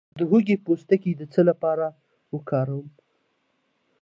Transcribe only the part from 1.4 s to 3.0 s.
لپاره وکاروم؟